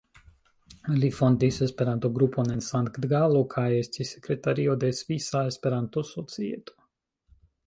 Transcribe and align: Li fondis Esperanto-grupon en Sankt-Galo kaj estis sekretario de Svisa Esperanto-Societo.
Li 1.01 1.09
fondis 1.17 1.59
Esperanto-grupon 1.65 2.49
en 2.55 2.65
Sankt-Galo 2.69 3.43
kaj 3.53 3.67
estis 3.83 4.15
sekretario 4.17 4.77
de 4.85 4.91
Svisa 5.03 5.45
Esperanto-Societo. 5.53 6.79